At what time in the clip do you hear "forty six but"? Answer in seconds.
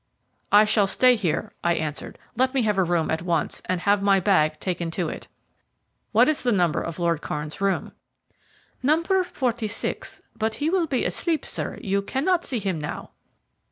9.23-10.55